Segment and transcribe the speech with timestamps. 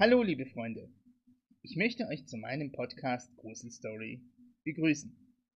[0.00, 0.94] Hallo, liebe Freunde.
[1.60, 4.22] Ich möchte euch zu meinem Podcast Gruselstory
[4.62, 5.12] begrüßen.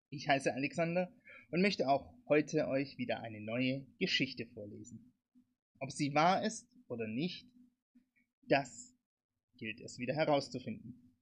[0.10, 1.14] Ich heiße Alexander
[1.52, 5.14] und möchte auch heute euch wieder eine neue Geschichte vorlesen.
[5.78, 7.46] Ob sie wahr ist oder nicht,
[8.48, 8.96] das
[9.58, 11.14] gilt es wieder herauszufinden.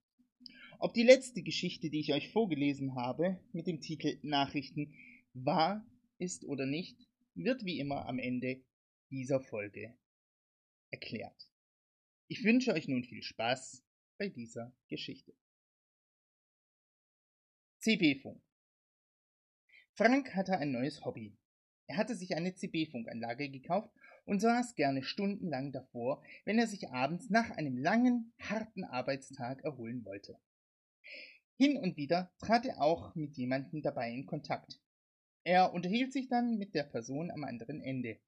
[0.79, 4.93] Ob die letzte Geschichte, die ich euch vorgelesen habe, mit dem Titel Nachrichten
[5.33, 5.85] wahr
[6.19, 6.97] ist oder nicht,
[7.35, 8.63] wird wie immer am Ende
[9.09, 9.93] dieser Folge
[10.89, 11.49] erklärt.
[12.31, 13.83] Ich wünsche euch nun viel Spaß
[14.19, 15.33] bei dieser Geschichte.
[17.79, 18.39] CB-Funk
[19.95, 21.35] Frank hatte ein neues Hobby.
[21.87, 23.91] Er hatte sich eine CB-Funkanlage gekauft
[24.25, 30.05] und saß gerne stundenlang davor, wenn er sich abends nach einem langen, harten Arbeitstag erholen
[30.05, 30.37] wollte.
[31.57, 34.79] Hin und wieder trat er auch mit jemandem dabei in Kontakt.
[35.43, 38.19] Er unterhielt sich dann mit der Person am anderen Ende.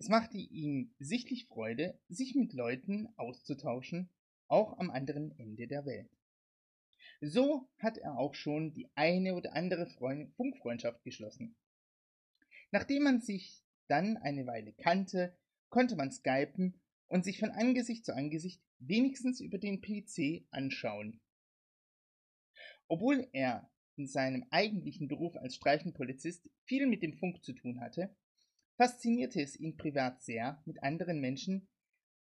[0.00, 4.08] Es machte ihm sichtlich Freude, sich mit Leuten auszutauschen,
[4.48, 6.08] auch am anderen Ende der Welt.
[7.20, 11.54] So hat er auch schon die eine oder andere Freund Funkfreundschaft geschlossen.
[12.70, 15.36] Nachdem man sich dann eine Weile kannte,
[15.68, 21.20] konnte man skypen und sich von Angesicht zu Angesicht wenigstens über den PC anschauen.
[22.88, 28.16] Obwohl er in seinem eigentlichen Beruf als Streifenpolizist viel mit dem Funk zu tun hatte,
[28.80, 31.68] faszinierte es ihn privat sehr, mit anderen Menschen,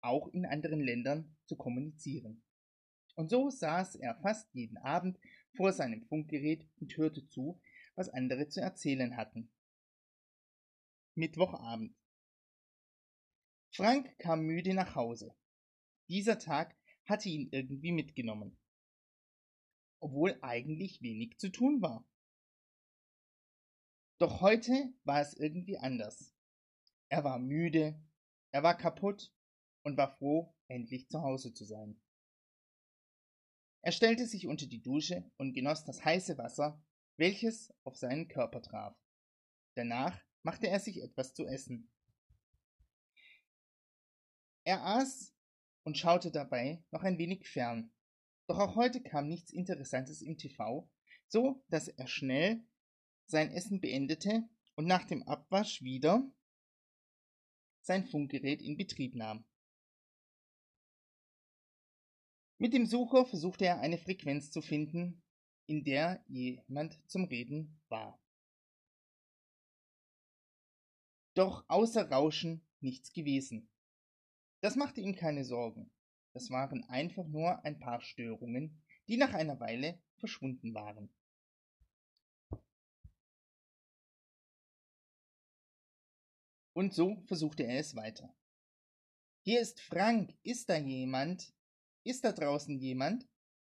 [0.01, 2.43] auch in anderen Ländern, zu kommunizieren.
[3.15, 5.17] Und so saß er fast jeden Abend
[5.55, 7.61] vor seinem Funkgerät und hörte zu,
[7.95, 9.53] was andere zu erzählen hatten.
[11.15, 11.95] Mittwochabend.
[13.71, 15.33] Frank kam müde nach Hause.
[16.09, 18.57] Dieser Tag hatte ihn irgendwie mitgenommen,
[20.01, 22.05] obwohl eigentlich wenig zu tun war.
[24.19, 26.32] Doch heute war es irgendwie anders.
[27.13, 28.01] Er war müde,
[28.51, 29.31] er war kaputt
[29.83, 32.01] und war froh, endlich zu Hause zu sein.
[33.83, 36.83] Er stellte sich unter die Dusche und genoss das heiße Wasser,
[37.17, 38.97] welches auf seinen Körper traf.
[39.75, 41.91] Danach machte er sich etwas zu essen.
[44.63, 45.35] Er aß
[45.83, 47.93] und schaute dabei noch ein wenig fern.
[48.47, 50.89] Doch auch heute kam nichts Interessantes im TV,
[51.27, 52.65] so dass er schnell
[53.27, 56.27] sein Essen beendete und nach dem Abwasch wieder
[57.83, 59.45] sein Funkgerät in Betrieb nahm.
[62.57, 65.21] Mit dem Sucher versuchte er eine Frequenz zu finden,
[65.67, 68.19] in der jemand zum Reden war.
[71.35, 73.69] Doch außer Rauschen nichts gewesen.
[74.61, 75.91] Das machte ihm keine Sorgen.
[76.31, 81.13] Das waren einfach nur ein paar Störungen, die nach einer Weile verschwunden waren.
[86.73, 88.35] Und so versuchte er es weiter.
[89.45, 91.53] Hier ist Frank, ist da jemand?
[92.03, 93.27] Ist da draußen jemand?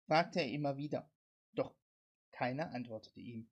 [0.07, 1.11] fragte er immer wieder,
[1.53, 1.75] doch
[2.31, 3.49] keiner antwortete ihm.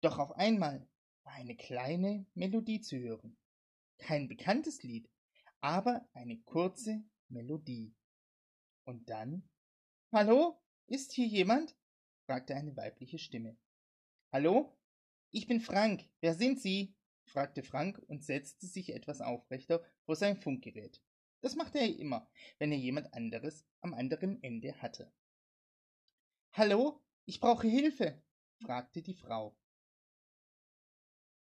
[0.00, 0.88] Doch auf einmal
[1.24, 3.38] war eine kleine Melodie zu hören.
[3.98, 5.08] Kein bekanntes Lied,
[5.60, 7.94] aber eine kurze Melodie.
[8.84, 9.48] Und dann
[10.14, 10.60] Hallo?
[10.88, 11.74] Ist hier jemand?
[12.26, 13.56] fragte eine weibliche Stimme.
[14.30, 14.76] Hallo?
[15.30, 16.04] Ich bin Frank.
[16.20, 16.94] Wer sind Sie?
[17.24, 21.02] Fragte Frank und setzte sich etwas aufrechter vor sein Funkgerät.
[21.40, 25.12] Das machte er immer, wenn er jemand anderes am anderen Ende hatte.
[26.52, 28.22] Hallo, ich brauche Hilfe,
[28.60, 29.56] fragte die Frau.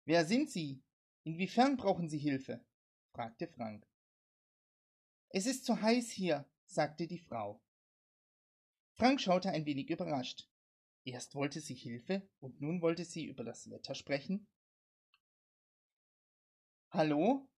[0.04, 0.82] Wer sind Sie?
[1.22, 2.64] Inwiefern brauchen Sie Hilfe?
[3.12, 3.86] fragte Frank.
[5.28, 7.60] Es ist zu heiß hier, sagte die Frau.
[8.92, 10.48] Frank schaute ein wenig überrascht.
[11.04, 14.46] Erst wollte sie Hilfe und nun wollte sie über das Wetter sprechen.
[16.94, 17.50] Hallo?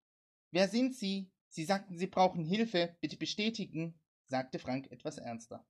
[0.49, 1.31] Wer sind Sie?
[1.47, 2.97] Sie sagten, Sie brauchen Hilfe.
[3.01, 5.63] Bitte bestätigen, sagte Frank etwas ernster.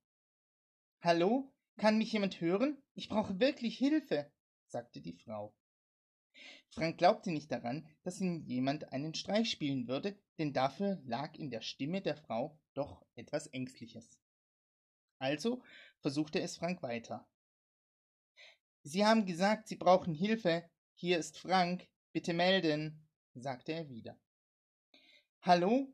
[1.02, 1.54] Hallo?
[1.75, 2.81] Kann mich jemand hören?
[2.94, 4.31] Ich brauche wirklich Hilfe,
[4.68, 5.54] sagte die Frau.
[6.69, 11.50] Frank glaubte nicht daran, dass ihm jemand einen Streich spielen würde, denn dafür lag in
[11.50, 14.18] der Stimme der Frau doch etwas Ängstliches.
[15.19, 15.62] Also
[16.00, 17.28] versuchte es Frank weiter.
[18.84, 20.69] Sie haben gesagt, Sie brauchen Hilfe.
[20.96, 21.86] Hier ist Frank.
[22.14, 23.06] Bitte melden
[23.42, 24.19] sagte er wieder.
[25.42, 25.94] Hallo?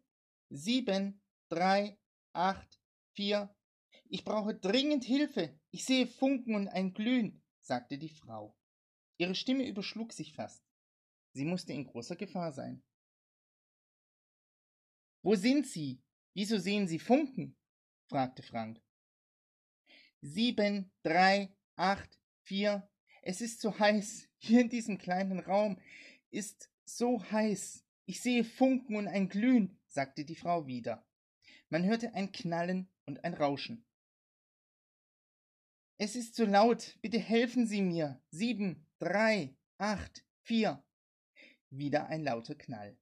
[0.49, 1.99] Sieben, drei,
[2.33, 2.79] acht,
[3.13, 3.55] vier.
[4.09, 5.59] Ich brauche dringend Hilfe.
[5.71, 8.55] Ich sehe Funken und ein Glühen, sagte die Frau.
[9.17, 10.63] Ihre Stimme überschlug sich fast.
[11.33, 12.83] Sie musste in großer Gefahr sein.
[15.23, 16.03] Wo sind Sie?
[16.33, 17.55] Wieso sehen Sie Funken?
[18.07, 18.81] fragte Frank.
[20.21, 22.89] Sieben, drei, acht, vier.
[23.21, 24.29] Es ist so heiß.
[24.37, 25.79] Hier in diesem kleinen Raum
[26.29, 27.85] ist so heiß.
[28.05, 31.05] Ich sehe Funken und ein Glühen, sagte die Frau wieder.
[31.69, 33.85] Man hörte ein Knallen und ein Rauschen.
[35.97, 38.21] Es ist zu laut, bitte helfen Sie mir.
[38.29, 40.83] Sieben, drei, acht, vier.
[41.69, 42.97] Wieder ein lauter Knall.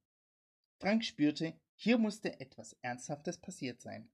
[0.78, 4.10] Frank spürte, hier musste etwas Ernsthaftes passiert sein.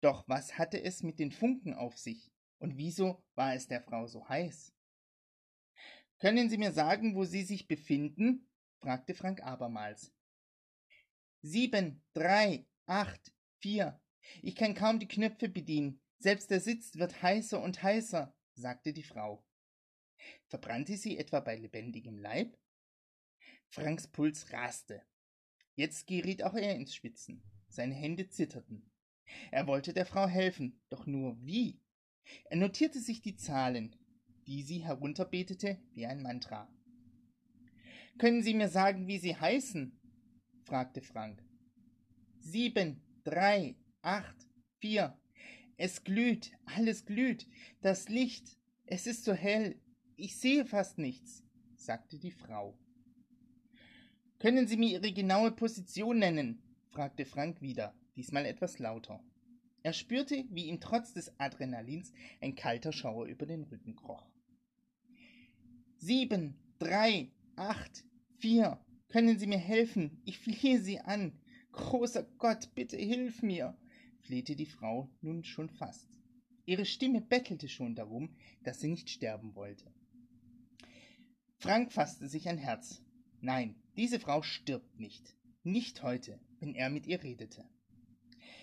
[0.00, 2.30] Doch was hatte es mit den Funken auf sich?
[2.58, 4.72] Und wieso war es der Frau so heiß?
[6.18, 8.48] Können Sie mir sagen, wo Sie sich befinden?
[8.80, 10.12] fragte Frank abermals.
[11.42, 14.00] Sieben, drei, acht, vier.
[14.42, 16.00] Ich kann kaum die Knöpfe bedienen.
[16.18, 19.44] Selbst der Sitz wird heißer und heißer, sagte die Frau.
[20.46, 22.58] Verbrannte sie etwa bei lebendigem Leib?
[23.68, 25.02] Franks Puls raste.
[25.76, 27.42] Jetzt geriet auch er ins Schwitzen.
[27.68, 28.90] Seine Hände zitterten.
[29.52, 31.80] Er wollte der Frau helfen, doch nur wie?
[32.46, 33.94] Er notierte sich die Zahlen,
[34.48, 36.68] die sie herunterbetete wie ein Mantra.
[38.16, 39.92] Können Sie mir sagen, wie Sie heißen?
[40.64, 41.44] fragte Frank.
[42.40, 44.48] Sieben, drei, acht,
[44.78, 45.16] vier.
[45.76, 47.46] Es glüht, alles glüht.
[47.82, 48.56] Das Licht,
[48.86, 49.78] es ist so hell.
[50.16, 51.44] Ich sehe fast nichts,
[51.76, 52.76] sagte die Frau.
[54.38, 56.62] Können Sie mir Ihre genaue Position nennen?
[56.90, 59.22] fragte Frank wieder, diesmal etwas lauter.
[59.82, 64.26] Er spürte, wie ihm trotz des Adrenalins ein kalter Schauer über den Rücken kroch.
[66.00, 68.04] Sieben, drei, acht,
[68.38, 68.78] vier.
[69.08, 70.22] Können Sie mir helfen?
[70.24, 71.32] Ich fliehe Sie an.
[71.72, 73.76] Großer Gott, bitte hilf mir,
[74.20, 76.08] flehte die Frau nun schon fast.
[76.66, 79.92] Ihre Stimme bettelte schon darum, dass sie nicht sterben wollte.
[81.56, 83.02] Frank fasste sich ein Herz.
[83.40, 85.34] Nein, diese Frau stirbt nicht.
[85.64, 87.64] Nicht heute, wenn er mit ihr redete.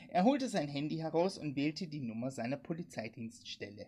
[0.08, 3.88] Er holte sein Handy heraus und wählte die Nummer seiner Polizeidienststelle.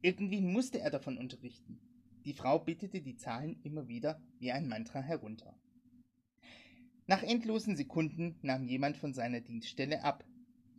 [0.00, 1.80] Irgendwie musste er davon unterrichten.
[2.26, 5.56] Die Frau bittete die Zahlen immer wieder wie ein Mantra herunter.
[7.06, 10.24] Nach endlosen Sekunden nahm jemand von seiner Dienststelle ab.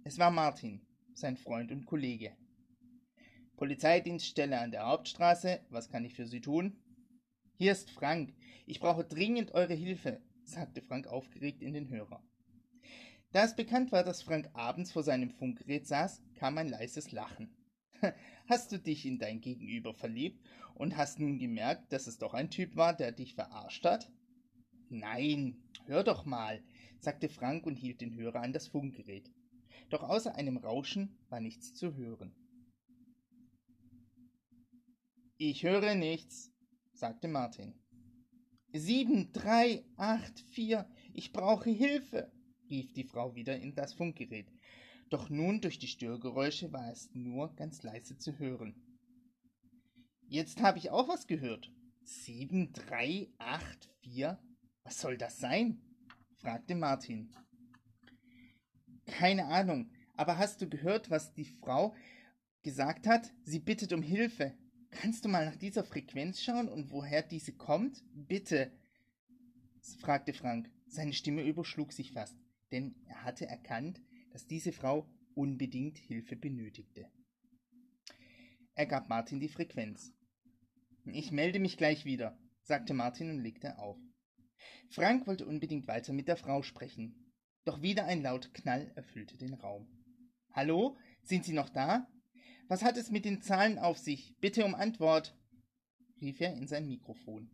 [0.04, 0.82] Es war Martin,
[1.14, 2.36] sein Freund und Kollege.
[3.56, 6.76] Polizeidienststelle an der Hauptstraße, was kann ich für Sie tun?
[7.56, 8.34] Hier ist Frank.
[8.66, 12.22] Ich brauche dringend eure Hilfe, sagte Frank aufgeregt in den Hörer.
[13.32, 17.56] Da es bekannt war, dass Frank abends vor seinem Funkgerät saß, kam ein leises Lachen.
[18.48, 20.42] Hast du dich in dein Gegenüber verliebt
[20.76, 24.12] und hast nun gemerkt, dass es doch ein Typ war, der dich verarscht hat?
[24.90, 26.64] Nein, hör doch mal,
[27.00, 29.30] sagte Frank und hielt den Hörer an das Funkgerät.
[29.90, 32.34] Doch außer einem Rauschen war nichts zu hören.
[35.38, 36.52] Ich höre nichts,
[36.94, 37.74] sagte Martin.
[38.74, 42.32] Sieben, drei, acht, vier, ich brauche Hilfe,
[42.70, 44.48] rief die Frau wieder in das Funkgerät.
[45.10, 48.76] Doch nun durch die Störgeräusche war es nur ganz leise zu hören.
[50.28, 51.72] Jetzt habe ich auch was gehört.
[52.04, 54.40] Sieben, drei, acht, vier.
[54.84, 55.82] Was soll das sein?
[56.40, 57.32] fragte Martin.
[59.06, 61.96] Keine Ahnung, aber hast du gehört, was die Frau
[62.64, 63.34] gesagt hat?
[63.44, 64.58] Sie bittet um Hilfe.
[64.90, 68.04] Kannst du mal nach dieser Frequenz schauen und woher diese kommt?
[68.14, 68.72] Bitte,
[70.00, 70.70] fragte Frank.
[70.88, 72.38] Seine Stimme überschlug sich fast
[72.72, 74.02] denn er hatte erkannt,
[74.38, 77.10] dass diese Frau unbedingt Hilfe benötigte.
[78.76, 80.14] Er gab Martin die Frequenz.
[81.06, 83.98] Ich melde mich gleich wieder, sagte Martin und legte auf.
[84.92, 87.34] Frank wollte unbedingt weiter mit der Frau sprechen,
[87.66, 89.88] doch wieder ein lauter Knall erfüllte den Raum.
[90.52, 92.08] Hallo, sind Sie noch da?
[92.68, 94.38] Was hat es mit den Zahlen auf sich?
[94.40, 95.36] Bitte um Antwort,
[96.22, 97.50] rief er in sein Mikrofon.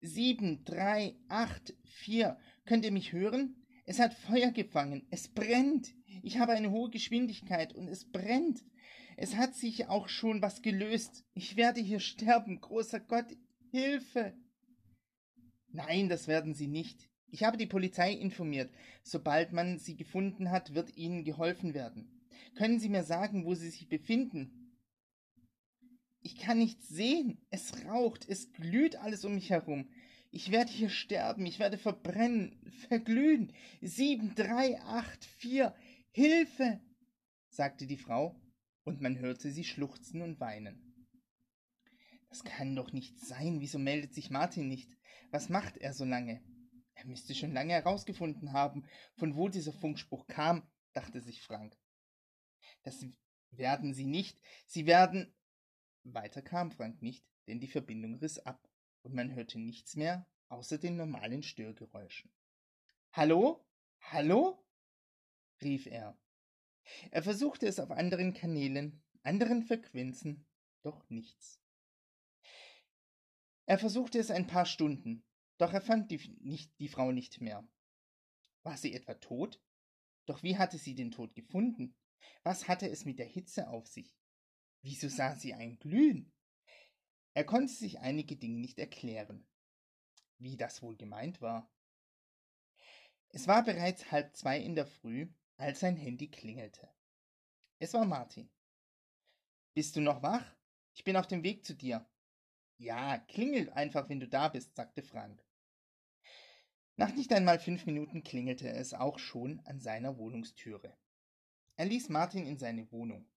[0.00, 2.40] Sieben, drei, acht, vier.
[2.64, 3.63] Könnt ihr mich hören?
[3.84, 5.06] Es hat Feuer gefangen.
[5.10, 5.94] Es brennt.
[6.22, 8.64] Ich habe eine hohe Geschwindigkeit und es brennt.
[9.16, 11.24] Es hat sich auch schon was gelöst.
[11.34, 12.60] Ich werde hier sterben.
[12.60, 13.26] Großer Gott,
[13.70, 14.34] Hilfe.
[15.68, 17.10] Nein, das werden Sie nicht.
[17.28, 18.72] Ich habe die Polizei informiert.
[19.02, 22.08] Sobald man sie gefunden hat, wird Ihnen geholfen werden.
[22.54, 24.78] Können Sie mir sagen, wo Sie sich befinden?
[26.20, 27.44] Ich kann nichts sehen.
[27.50, 29.90] Es raucht, es glüht alles um mich herum.
[30.36, 33.52] Ich werde hier sterben, ich werde verbrennen, verglühen.
[33.80, 35.72] Sieben, drei, acht, vier,
[36.10, 36.80] Hilfe!
[37.50, 38.34] sagte die Frau,
[38.82, 41.06] und man hörte sie schluchzen und weinen.
[42.30, 43.60] Das kann doch nicht sein.
[43.60, 44.90] Wieso meldet sich Martin nicht?
[45.30, 46.42] Was macht er so lange?
[46.94, 51.78] Er müsste schon lange herausgefunden haben, von wo dieser Funkspruch kam, dachte sich Frank.
[52.82, 53.06] Das
[53.52, 54.36] werden sie nicht.
[54.66, 55.32] Sie werden.
[56.02, 58.68] Weiter kam Frank nicht, denn die Verbindung riss ab
[59.04, 62.30] und man hörte nichts mehr außer den normalen Störgeräuschen.
[63.12, 63.64] Hallo?
[64.00, 64.64] Hallo?
[65.62, 66.18] rief er.
[67.10, 70.46] Er versuchte es auf anderen Kanälen, anderen Frequenzen,
[70.82, 71.60] doch nichts.
[73.66, 75.24] Er versuchte es ein paar Stunden,
[75.58, 77.66] doch er fand die, nicht, die Frau nicht mehr.
[78.62, 79.62] War sie etwa tot?
[80.26, 81.96] Doch wie hatte sie den Tod gefunden?
[82.42, 84.14] Was hatte es mit der Hitze auf sich?
[84.82, 86.33] Wieso sah sie ein Glühen?
[87.34, 89.44] Er konnte sich einige Dinge nicht erklären.
[90.38, 91.70] Wie das wohl gemeint war.
[93.30, 96.88] Es war bereits halb zwei in der Früh, als sein Handy klingelte.
[97.80, 98.48] Es war Martin.
[99.74, 100.44] Bist du noch wach?
[100.94, 102.08] Ich bin auf dem Weg zu dir.
[102.78, 105.44] Ja, klingel einfach, wenn du da bist, sagte Frank.
[106.96, 110.96] Nach nicht einmal fünf Minuten klingelte es auch schon an seiner Wohnungstüre.
[111.76, 113.28] Er ließ Martin in seine Wohnung.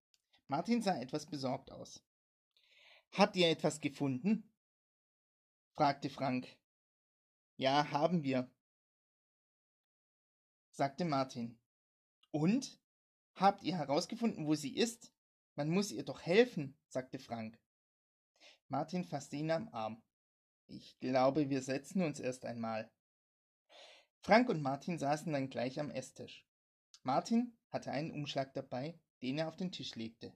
[0.47, 2.06] Martin sah etwas besorgt aus.
[3.11, 4.51] Habt ihr etwas gefunden?
[5.75, 6.47] fragte Frank.
[7.55, 8.51] Ja, haben wir,
[10.77, 11.59] sagte Martin.
[12.31, 12.79] Und?
[13.35, 15.13] Habt ihr herausgefunden, wo sie ist?
[15.55, 17.59] Man muss ihr doch helfen, sagte Frank.
[18.67, 20.03] Martin fasste ihn am Arm.
[20.67, 22.91] Ich glaube, wir setzen uns erst einmal.
[24.19, 26.47] Frank und Martin saßen dann gleich am Esstisch.
[27.03, 30.35] Martin hatte einen Umschlag dabei, den er auf den Tisch legte.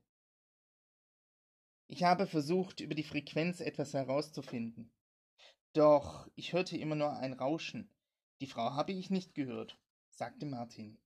[1.92, 4.90] Ich habe versucht, über die Frequenz etwas herauszufinden.
[5.74, 7.94] Doch ich hörte immer nur ein Rauschen.
[8.40, 9.78] Die Frau habe ich nicht gehört,
[10.10, 10.98] sagte Martin.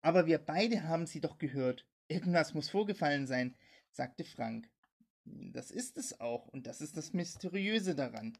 [0.00, 1.86] Aber wir beide haben sie doch gehört.
[2.08, 3.54] Irgendwas muss vorgefallen sein,
[3.90, 4.70] sagte Frank.
[5.24, 8.38] Das ist es auch, und das ist das Mysteriöse daran,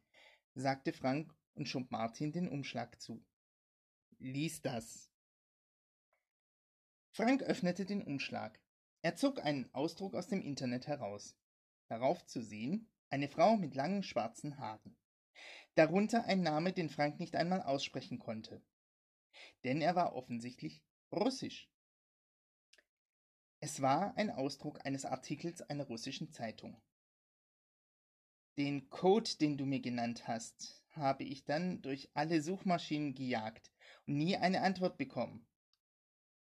[0.54, 3.22] sagte Frank und schob Martin den Umschlag zu.
[4.18, 5.10] Lies das.
[7.10, 8.61] Frank öffnete den Umschlag.
[9.02, 11.36] Er zog einen Ausdruck aus dem Internet heraus.
[11.88, 14.96] Darauf zu sehen eine Frau mit langen schwarzen Haaren.
[15.74, 18.62] Darunter ein Name, den Frank nicht einmal aussprechen konnte.
[19.64, 21.68] Denn er war offensichtlich russisch.
[23.60, 26.80] Es war ein Ausdruck eines Artikels einer russischen Zeitung.
[28.58, 33.72] Den Code, den du mir genannt hast, habe ich dann durch alle Suchmaschinen gejagt
[34.06, 35.46] und nie eine Antwort bekommen.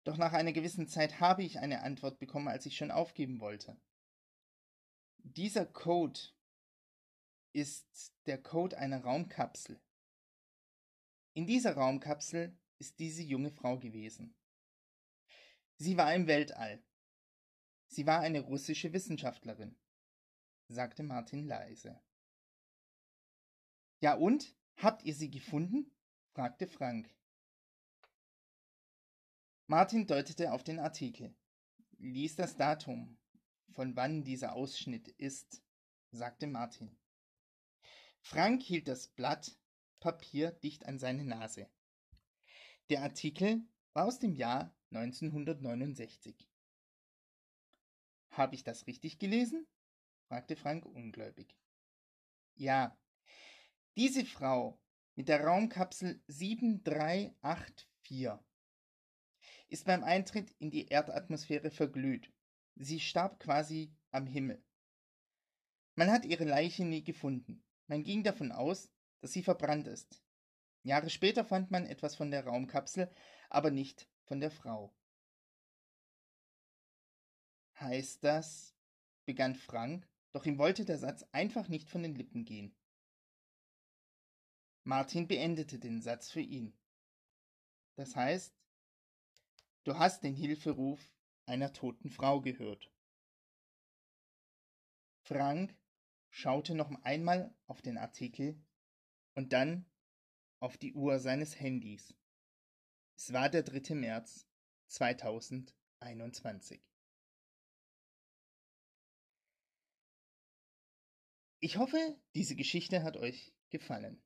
[0.03, 3.79] Doch nach einer gewissen Zeit habe ich eine Antwort bekommen, als ich schon aufgeben wollte.
[5.17, 6.19] Dieser Code
[7.53, 9.79] ist der Code einer Raumkapsel.
[11.33, 14.35] In dieser Raumkapsel ist diese junge Frau gewesen.
[15.77, 16.83] Sie war im Weltall
[17.93, 19.75] Sie war eine russische Wissenschaftlerin,
[20.69, 22.01] sagte Martin leise.
[23.99, 24.55] Ja und?
[24.77, 25.91] Habt ihr sie gefunden?
[26.33, 27.13] fragte Frank.
[29.71, 31.33] Martin deutete auf den Artikel,
[31.99, 33.17] ließ das Datum,
[33.69, 35.63] von wann dieser Ausschnitt ist,
[36.11, 36.99] sagte Martin.
[38.19, 39.57] Frank hielt das Blatt
[40.01, 41.69] Papier dicht an seine Nase.
[42.89, 46.49] Der Artikel war aus dem Jahr 1969.
[48.31, 49.65] Habe ich das richtig gelesen?
[50.27, 51.57] fragte Frank ungläubig.
[52.55, 52.99] Ja,
[53.95, 54.81] diese Frau
[55.15, 58.50] mit der Raumkapsel 7384
[59.71, 62.29] ist beim Eintritt in die Erdatmosphäre verglüht.
[62.75, 64.61] Sie starb quasi am Himmel.
[65.95, 67.63] Man hat ihre Leiche nie gefunden.
[67.87, 70.21] Man ging davon aus, dass sie verbrannt ist.
[70.83, 73.09] Jahre später fand man etwas von der Raumkapsel,
[73.49, 74.93] aber nicht von der Frau.
[77.79, 78.75] Heißt das,
[79.25, 82.75] begann Frank, doch ihm wollte der Satz einfach nicht von den Lippen gehen.
[84.83, 86.77] Martin beendete den Satz für ihn.
[87.95, 88.60] Das heißt,
[89.83, 90.99] du hast den Hilferuf
[91.45, 92.91] einer toten Frau gehört.
[95.23, 95.75] Frank
[96.29, 98.61] schaute noch einmal auf den Artikel
[99.35, 99.85] und dann
[100.59, 102.13] auf die Uhr seines Handys.
[103.15, 103.95] Es war der 3.
[103.95, 104.47] März
[104.87, 106.81] 2021.
[111.59, 114.19] Ich hoffe, diese Geschichte hat euch gefallen.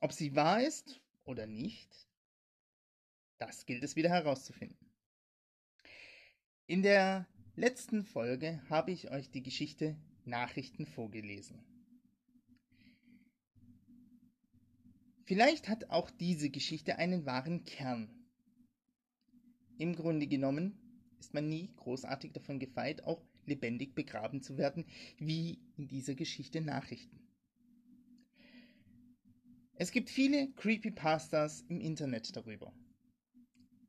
[0.00, 2.08] Ob sie wahr ist oder nicht,
[3.38, 4.87] das gilt es wieder herauszufinden.
[6.70, 9.96] In der letzten Folge habe ich euch die Geschichte
[10.26, 11.64] Nachrichten vorgelesen.
[15.24, 18.10] Vielleicht hat auch diese Geschichte einen wahren Kern.
[19.78, 20.78] Im Grunde genommen
[21.18, 24.84] ist man nie großartig davon gefeit, auch lebendig begraben zu werden,
[25.16, 27.18] wie in dieser Geschichte Nachrichten.
[29.72, 32.74] Es gibt viele Creepypastas im Internet darüber.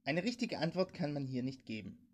[0.06, 2.06] Eine richtige Antwort kann man hier nicht geben.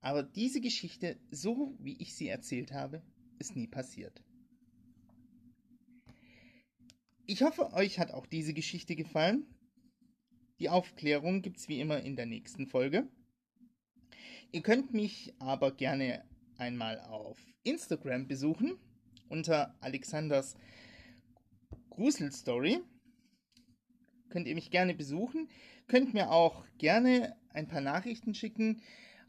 [0.00, 3.02] Aber diese Geschichte, so wie ich sie erzählt habe,
[3.38, 4.22] ist nie passiert.
[7.26, 9.46] Ich hoffe, euch hat auch diese Geschichte gefallen.
[10.60, 13.08] Die Aufklärung gibt es wie immer in der nächsten Folge.
[14.50, 16.24] Ihr könnt mich aber gerne
[16.56, 18.78] einmal auf Instagram besuchen
[19.28, 20.56] unter Alexanders
[21.90, 22.80] Gruselstory.
[24.30, 25.48] könnt ihr mich gerne besuchen.
[25.86, 28.82] Könnt mir auch gerne ein paar Nachrichten schicken,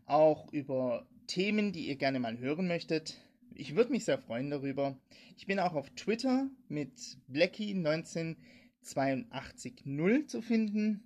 [0.10, 3.18] auch über Themen, die ihr gerne mal hören möchtet.
[3.54, 4.98] Ich würde mich sehr freuen darüber.
[5.38, 11.04] Ich bin auch auf Twitter mit Blackie19820 zu finden.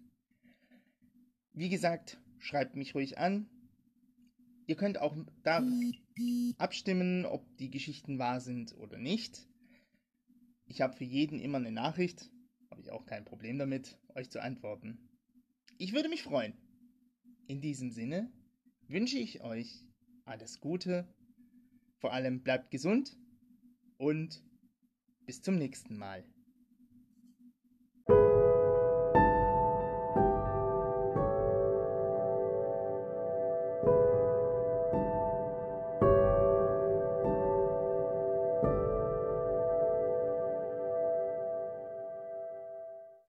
[1.52, 3.50] Wie gesagt, schreibt mich ruhig an.
[4.66, 5.62] Ihr könnt auch da
[6.58, 9.46] abstimmen, ob die Geschichten wahr sind oder nicht.
[10.66, 12.32] Ich habe für jeden immer eine Nachricht.
[12.72, 14.98] Habe ich auch kein Problem damit, euch zu antworten.
[15.78, 16.54] Ich würde mich freuen.
[17.48, 18.32] In diesem Sinne
[18.94, 19.84] wünsche ich euch
[20.24, 21.08] alles Gute.
[21.98, 23.18] Vor allem bleibt gesund
[23.98, 24.44] und
[25.26, 26.24] bis zum nächsten Mal.